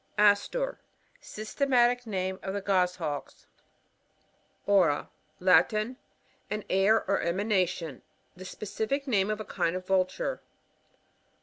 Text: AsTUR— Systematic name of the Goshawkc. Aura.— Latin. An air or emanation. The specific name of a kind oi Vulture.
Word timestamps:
AsTUR— 0.17 0.79
Systematic 1.19 2.07
name 2.07 2.39
of 2.41 2.55
the 2.55 2.61
Goshawkc. 2.63 3.45
Aura.— 4.65 5.11
Latin. 5.49 5.97
An 6.49 6.63
air 6.71 7.05
or 7.07 7.21
emanation. 7.21 8.01
The 8.35 8.45
specific 8.45 9.05
name 9.05 9.29
of 9.29 9.39
a 9.39 9.45
kind 9.45 9.75
oi 9.75 9.79
Vulture. 9.79 10.41